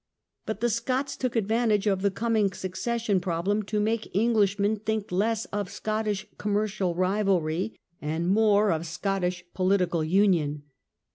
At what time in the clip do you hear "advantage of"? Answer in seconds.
1.35-2.01